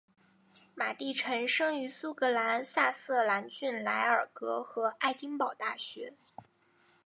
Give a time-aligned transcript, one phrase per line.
[0.73, 6.15] 马地臣生于苏格兰萨瑟兰郡莱尔格和爱丁堡大学。